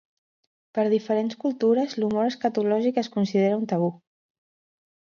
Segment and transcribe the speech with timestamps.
[0.77, 3.93] Per diferents cultures, l'humor escatològic es considera un tabú.